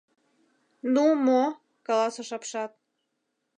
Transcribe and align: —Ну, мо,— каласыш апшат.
—Ну, 0.93 1.03
мо,— 1.25 1.41
каласыш 1.87 2.29
апшат. 2.37 2.71